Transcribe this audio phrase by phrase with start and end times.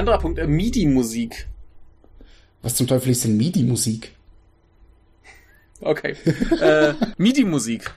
[0.00, 1.46] anderer Punkt, äh, MIDI-Musik.
[2.62, 4.12] Was zum Teufel ist denn MIDI-Musik?
[5.80, 6.16] Okay.
[6.60, 7.94] äh, MIDI-Musik.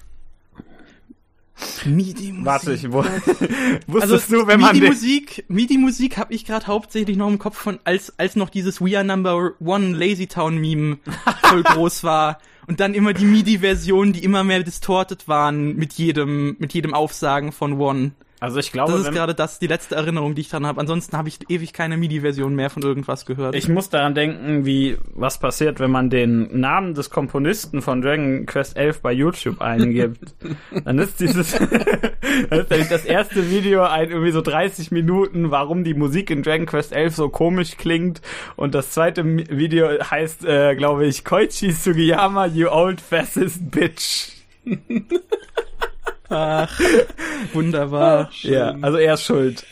[1.86, 2.46] MIDI-Musik.
[2.46, 3.02] Warte, ich wo,
[4.00, 8.18] Also du, wenn man MIDI-Musik, MIDI-Musik habe ich gerade hauptsächlich noch im Kopf von, als,
[8.18, 10.98] als noch dieses We Are Number One Lazy Town Meme
[11.42, 12.40] voll groß war.
[12.66, 17.52] Und dann immer die MIDI-Versionen, die immer mehr distorted waren mit jedem, mit jedem Aufsagen
[17.52, 18.12] von One.
[18.44, 20.78] Also ich glaube, Das ist gerade das, die letzte Erinnerung, die ich dran habe.
[20.82, 23.56] Ansonsten habe ich ewig keine MIDI-Version mehr von irgendwas gehört.
[23.56, 28.46] ich muss daran denken, wie, was passiert, wenn man den Namen des Komponisten von Dragon
[28.46, 30.36] Quest 11 bei YouTube eingibt.
[30.84, 31.54] dann ist dieses,
[32.50, 36.44] dann ist nämlich das erste Video ein irgendwie so 30 Minuten, warum die Musik in
[36.44, 38.20] Dragon Quest 11 so komisch klingt.
[38.58, 44.34] Und das zweite Video heißt, äh, glaube ich, Koichi Sugiyama, you old fascist bitch.
[46.34, 46.80] Ach,
[47.54, 48.30] wunderbar.
[48.42, 49.66] Ja, also er ist schuld.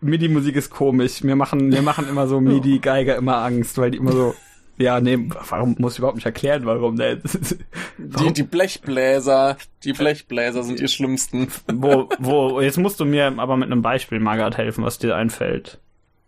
[0.00, 1.22] MIDI-Musik ist komisch.
[1.22, 4.34] Mir machen, mir machen immer so MIDI-Geiger immer Angst, weil die immer so,
[4.78, 5.18] ja, nee,
[5.50, 7.20] warum muss ich überhaupt nicht erklären, warum, ne?
[7.98, 11.48] Die, die Blechbläser, die Blechbläser sind die schlimmsten.
[11.70, 15.78] wo, wo, jetzt musst du mir aber mit einem Beispiel, Margaret, helfen, was dir einfällt.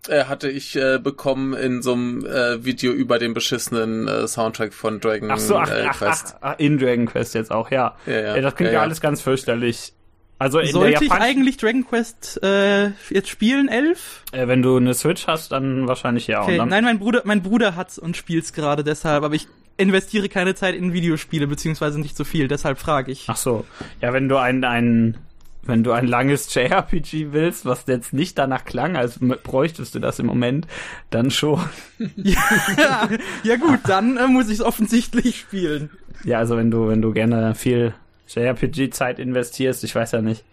[0.08, 4.74] Äh, hatte ich äh, bekommen in so einem äh, Video über den beschissenen äh, Soundtrack
[4.74, 6.36] von Dragon Ach so, ach, äh, ach, ach, Quest.
[6.40, 7.94] ach, in Dragon Quest jetzt auch, ja.
[8.06, 8.40] Ja, ja.
[8.40, 8.82] das klingt Ja, ja, ja.
[8.82, 9.92] alles ganz fürchterlich.
[10.40, 14.24] Also in Sollte der ich eigentlich Dragon Quest äh, jetzt spielen, elf?
[14.32, 16.42] äh, wenn du eine Switch hast, dann wahrscheinlich ja.
[16.42, 16.54] Okay.
[16.54, 20.28] Und dann, Nein, mein Bruder, mein Bruder hat's und spielt's gerade deshalb, aber ich investiere
[20.28, 23.26] keine Zeit in Videospiele, beziehungsweise nicht so viel, deshalb frage ich.
[23.28, 23.64] Ach so.
[24.00, 25.16] Ja, wenn du ein, ein,
[25.64, 30.18] wenn du ein langes JRPG willst, was jetzt nicht danach klang, als bräuchtest du das
[30.18, 30.66] im Moment,
[31.10, 31.60] dann schon.
[32.16, 33.08] ja,
[33.44, 35.90] ja gut, dann äh, muss ich es offensichtlich spielen.
[36.24, 37.94] Ja, also wenn du, wenn du gerne viel
[38.28, 40.44] JRPG-Zeit investierst, ich weiß ja nicht.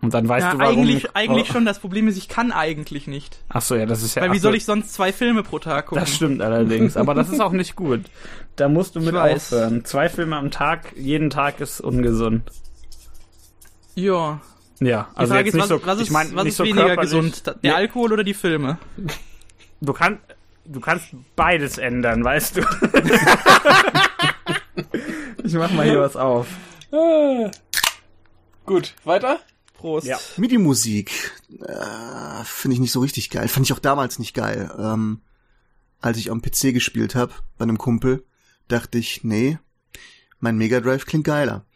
[0.00, 0.80] Und dann weißt ja, du, warum.
[0.80, 1.52] eigentlich, eigentlich oh.
[1.54, 1.64] schon.
[1.64, 3.38] Das Problem ist, ich kann eigentlich nicht.
[3.48, 4.22] Ach so, ja, das ist ja.
[4.22, 6.04] Weil wie soll ich sonst zwei Filme pro Tag gucken?
[6.04, 8.02] Das stimmt allerdings, aber das ist auch nicht gut.
[8.56, 9.84] Da musst du mit aufhören.
[9.86, 12.42] Zwei Filme am Tag, jeden Tag ist ungesund.
[13.94, 14.40] Ja.
[14.80, 16.50] Ja, Die also Frage jetzt ist, nicht was, so, was ist, ich meine was nicht
[16.52, 17.46] ist so weniger gesund?
[17.46, 17.74] Der Ja.
[17.76, 18.78] Alkohol oder die Filme?
[19.80, 20.20] Du kannst,
[20.64, 21.06] du kannst
[21.36, 22.60] beides ändern, weißt du.
[25.44, 26.48] ich mach mal hier was auf.
[28.66, 29.40] Gut, weiter?
[29.74, 30.06] Prost.
[30.06, 30.18] Ja.
[30.36, 33.48] MIDI-Musik äh, finde ich nicht so richtig geil.
[33.48, 34.72] Fand ich auch damals nicht geil.
[34.78, 35.20] Ähm,
[36.00, 38.24] als ich am PC gespielt habe bei einem Kumpel,
[38.68, 39.58] dachte ich, nee,
[40.38, 41.66] mein Mega Drive klingt geiler.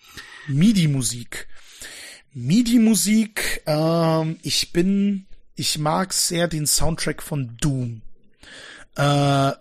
[0.48, 1.47] MIDI-Musik.
[2.34, 8.02] MIDI-Musik, ähm, ich bin, ich mag sehr den Soundtrack von Doom.
[8.96, 9.52] Äh,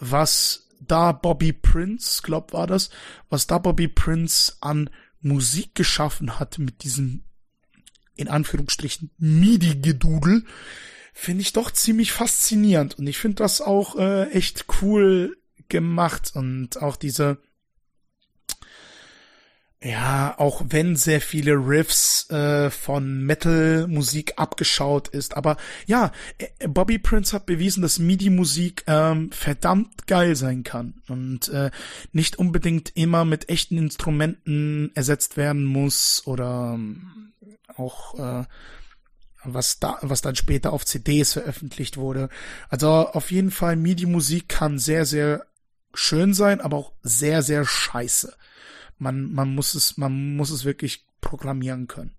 [0.00, 2.90] was da Bobby Prince, glaub war das,
[3.28, 7.22] was da Bobby Prince an Musik geschaffen hat mit diesem,
[8.16, 10.44] in Anführungsstrichen, MIDI-Gedudel,
[11.12, 12.98] finde ich doch ziemlich faszinierend.
[12.98, 15.36] Und ich finde das auch äh, echt cool
[15.68, 17.38] gemacht und auch diese,
[19.82, 25.38] ja, auch wenn sehr viele Riffs äh, von Metal-Musik abgeschaut ist.
[25.38, 31.48] Aber ja, äh, Bobby Prince hat bewiesen, dass MIDI-Musik ähm, verdammt geil sein kann und
[31.48, 31.70] äh,
[32.12, 37.32] nicht unbedingt immer mit echten Instrumenten ersetzt werden muss oder ähm,
[37.74, 38.44] auch äh,
[39.44, 42.28] was da, was dann später auf CDs veröffentlicht wurde.
[42.68, 45.46] Also auf jeden Fall MIDI-Musik kann sehr, sehr
[45.94, 48.34] schön sein, aber auch sehr, sehr scheiße.
[49.00, 52.14] Man, man muss es, man muss es wirklich programmieren können.